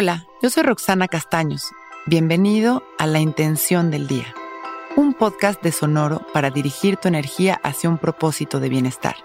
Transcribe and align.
Hola, 0.00 0.26
yo 0.40 0.48
soy 0.48 0.62
Roxana 0.62 1.08
Castaños. 1.08 1.72
Bienvenido 2.06 2.84
a 3.00 3.08
La 3.08 3.18
Intención 3.18 3.90
del 3.90 4.06
Día, 4.06 4.32
un 4.94 5.12
podcast 5.12 5.60
de 5.60 5.72
Sonoro 5.72 6.24
para 6.32 6.50
dirigir 6.50 6.98
tu 6.98 7.08
energía 7.08 7.58
hacia 7.64 7.90
un 7.90 7.98
propósito 7.98 8.60
de 8.60 8.68
bienestar. 8.68 9.16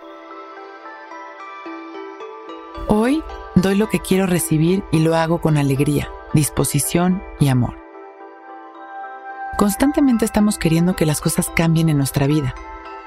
Hoy 2.88 3.24
doy 3.54 3.76
lo 3.76 3.88
que 3.88 3.99
quiero 3.99 4.26
recibir 4.26 4.83
y 4.92 5.01
lo 5.01 5.15
hago 5.15 5.42
con 5.42 5.58
alegría, 5.58 6.10
disposición 6.33 7.21
y 7.40 7.49
amor. 7.49 7.78
Constantemente 9.60 10.26
estamos 10.26 10.58
queriendo 10.58 10.96
que 10.96 11.05
las 11.05 11.21
cosas 11.21 11.51
cambien 11.55 11.90
en 11.90 11.97
nuestra 11.97 12.26
vida. 12.26 12.55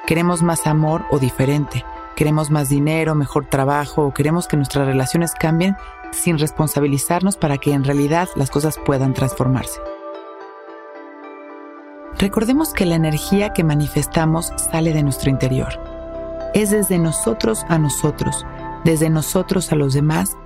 Queremos 0.06 0.40
más 0.40 0.68
amor 0.68 1.04
o 1.10 1.18
diferente. 1.18 1.84
Queremos 2.14 2.48
más 2.48 2.68
dinero, 2.68 3.16
mejor 3.16 3.46
trabajo 3.46 4.02
o 4.06 4.14
queremos 4.14 4.46
que 4.46 4.56
nuestras 4.56 4.86
relaciones 4.86 5.34
cambien 5.34 5.76
sin 6.12 6.38
responsabilizarnos 6.38 7.36
para 7.36 7.58
que 7.58 7.72
en 7.72 7.84
realidad 7.84 8.28
las 8.36 8.50
cosas 8.50 8.78
puedan 8.84 9.14
transformarse. 9.14 9.80
Recordemos 12.18 12.72
que 12.72 12.86
la 12.86 12.94
energía 12.94 13.52
que 13.52 13.62
manifestamos 13.62 14.52
sale 14.56 14.94
de 14.94 15.02
nuestro 15.02 15.30
interior. 15.30 15.78
Es 16.54 16.70
desde 16.70 16.98
nosotros 16.98 17.64
a 17.68 17.78
nosotros, 17.78 18.46
desde 18.84 19.10
nosotros 19.10 19.70
a 19.70 19.76
los 19.76 19.92
demás 19.92 20.36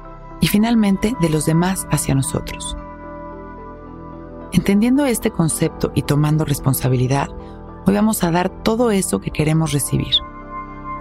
y 0.41 0.49
finalmente 0.49 1.15
de 1.21 1.29
los 1.29 1.47
demás 1.47 1.87
hacia 1.93 2.15
nosotros. 2.15 2.77
Entendiendo 4.53 5.05
este 5.07 5.31
concepto 5.31 5.93
y 5.95 6.03
tomando 6.03 6.45
responsabilidad, 6.45 7.29
hoy 7.87 7.95
vamos 7.95 8.25
a 8.25 8.33
dar 8.33 8.49
todo 8.49 8.91
eso 8.91 9.21
que 9.21 9.31
queremos 9.31 9.73
recibir. 9.73 10.17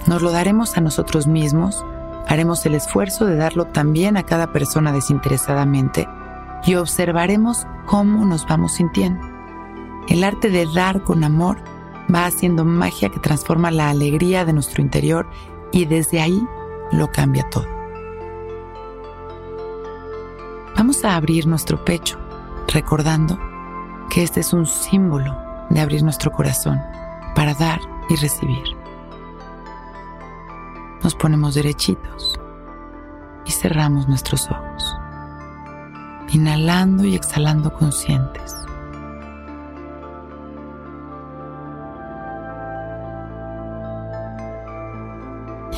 Nos 0.05 0.22
lo 0.22 0.31
daremos 0.31 0.78
a 0.78 0.81
nosotros 0.81 1.26
mismos, 1.26 1.84
haremos 2.29 2.63
el 2.67 2.75
esfuerzo 2.75 3.25
de 3.25 3.35
darlo 3.35 3.66
también 3.66 4.16
a 4.16 4.23
cada 4.23 4.53
persona 4.53 4.94
desinteresadamente 4.94 6.08
y 6.63 6.75
observaremos 6.75 7.66
cómo 7.88 8.23
nos 8.23 8.45
vamos 8.45 8.73
sintiendo. 8.73 9.27
El 10.08 10.23
arte 10.23 10.49
de 10.49 10.67
dar 10.73 11.03
con 11.03 11.23
amor 11.23 11.58
va 12.13 12.27
haciendo 12.27 12.66
magia 12.66 13.09
que 13.09 13.19
transforma 13.19 13.71
la 13.71 13.89
alegría 13.89 14.45
de 14.45 14.53
nuestro 14.53 14.81
interior 14.81 15.27
y 15.71 15.86
desde 15.86 16.21
ahí 16.21 16.47
lo 16.91 17.11
cambia 17.11 17.49
todo. 17.49 17.67
Vamos 20.77 21.03
a 21.03 21.16
abrir 21.16 21.47
nuestro 21.47 21.83
pecho, 21.83 22.19
recordando 22.67 23.39
que 24.09 24.21
este 24.21 24.39
es 24.39 24.53
un 24.53 24.67
símbolo 24.67 25.36
de 25.69 25.80
abrir 25.80 26.03
nuestro 26.03 26.31
corazón 26.31 26.80
para 27.36 27.55
dar 27.55 27.80
y 28.08 28.16
recibir. 28.16 28.78
Nos 31.09 31.15
ponemos 31.15 31.55
derechitos 31.55 32.39
y 33.43 33.49
cerramos 33.49 34.07
nuestros 34.07 34.47
ojos, 34.52 34.95
inhalando 36.31 37.03
y 37.03 37.15
exhalando 37.15 37.73
conscientes. 37.73 38.53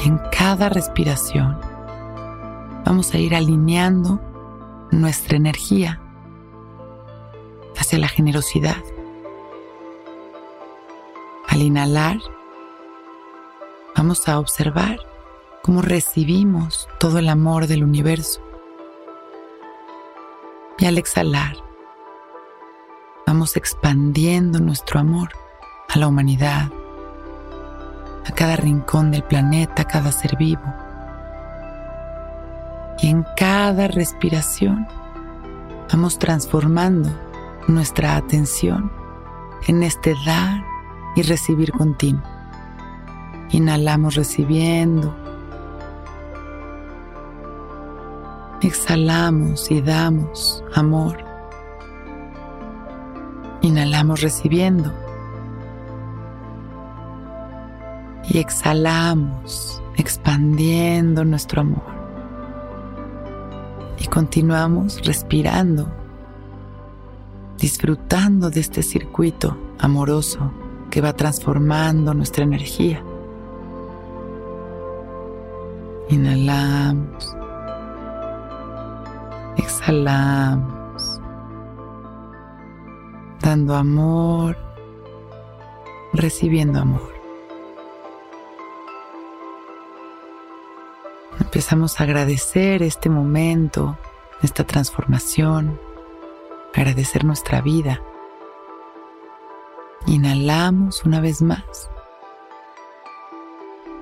Y 0.04 0.10
en 0.10 0.20
cada 0.38 0.68
respiración 0.68 1.58
vamos 2.84 3.14
a 3.14 3.18
ir 3.18 3.34
alineando 3.34 4.20
nuestra 4.92 5.38
energía 5.38 6.02
hacia 7.78 8.00
la 8.00 8.10
generosidad. 8.10 8.84
Al 11.48 11.62
inhalar, 11.62 12.20
vamos 13.96 14.28
a 14.28 14.38
observar 14.38 15.11
cómo 15.64 15.82
recibimos 15.82 16.88
todo 17.00 17.20
el 17.20 17.30
amor 17.30 17.68
del 17.68 17.84
universo. 17.84 18.42
Y 20.80 20.86
al 20.86 20.98
exhalar, 20.98 21.56
vamos 23.28 23.56
expandiendo 23.56 24.60
nuestro 24.60 25.00
amor 25.00 25.30
a 25.90 26.00
la 26.00 26.08
humanidad, 26.08 26.70
a 28.26 28.32
cada 28.34 28.56
rincón 28.56 29.12
del 29.12 29.24
planeta, 29.24 29.84
a 29.84 29.88
cada 29.88 30.12
ser 30.12 30.36
vivo. 30.38 30.62
Y 33.00 33.10
en 33.10 33.26
cada 33.38 33.88
respiración 33.88 34.88
vamos 35.92 36.18
transformando 36.18 37.10
nuestra 37.68 38.16
atención 38.16 38.92
en 39.68 39.84
este 39.84 40.16
dar 40.26 40.64
y 41.16 41.22
recibir 41.22 41.72
continuo. 41.72 42.24
Inhalamos 43.52 44.16
recibiendo. 44.16 45.16
Exhalamos 48.62 49.72
y 49.72 49.82
damos 49.82 50.64
amor. 50.76 51.18
Inhalamos 53.62 54.22
recibiendo. 54.22 54.94
Y 58.30 58.38
exhalamos 58.38 59.82
expandiendo 59.98 61.26
nuestro 61.26 61.62
amor. 61.62 61.92
Y 63.98 64.06
continuamos 64.06 65.04
respirando, 65.08 65.92
disfrutando 67.58 68.52
de 68.52 68.60
este 68.60 68.84
circuito 68.84 69.58
amoroso 69.80 70.52
que 70.92 71.02
va 71.02 71.14
transformando 71.14 72.14
nuestra 72.14 72.44
energía. 72.44 73.04
Inhalamos. 76.10 77.41
Exhalamos. 79.62 81.22
Dando 83.40 83.76
amor. 83.76 84.58
Recibiendo 86.14 86.80
amor. 86.80 87.12
Empezamos 91.40 92.00
a 92.00 92.04
agradecer 92.04 92.84
este 92.84 93.10
momento, 93.10 93.98
esta 94.42 94.64
transformación, 94.64 95.80
agradecer 96.74 97.26
nuestra 97.26 97.62
vida. 97.62 98.02
Inhalamos 100.08 101.04
una 101.06 101.20
vez 101.20 101.42
más 101.42 101.90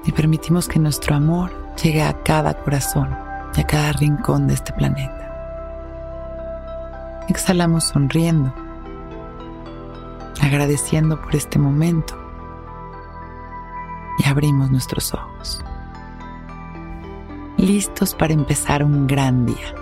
y 0.05 0.11
permitimos 0.11 0.67
que 0.67 0.79
nuestro 0.79 1.15
amor 1.15 1.51
llegue 1.81 2.03
a 2.03 2.23
cada 2.23 2.53
corazón 2.63 3.17
y 3.55 3.61
a 3.61 3.67
cada 3.67 3.93
rincón 3.93 4.47
de 4.47 4.53
este 4.53 4.73
planeta. 4.73 5.18
Exhalamos 7.29 7.83
sonriendo, 7.83 8.51
agradeciendo 10.41 11.21
por 11.21 11.35
este 11.35 11.59
momento 11.59 12.17
y 14.17 14.27
abrimos 14.27 14.71
nuestros 14.71 15.13
ojos, 15.13 15.63
listos 17.57 18.15
para 18.15 18.33
empezar 18.33 18.83
un 18.83 19.05
gran 19.05 19.45
día. 19.45 19.75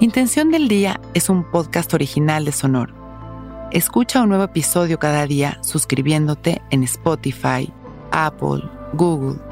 Intención 0.00 0.50
del 0.50 0.68
Día 0.68 1.00
es 1.14 1.30
un 1.30 1.42
podcast 1.42 1.94
original 1.94 2.44
de 2.44 2.52
Sonoro. 2.52 2.94
Escucha 3.70 4.20
un 4.20 4.28
nuevo 4.28 4.44
episodio 4.44 4.98
cada 4.98 5.26
día 5.26 5.58
suscribiéndote 5.62 6.60
en 6.68 6.82
Spotify, 6.82 7.72
Apple, 8.10 8.62
Google 8.92 9.51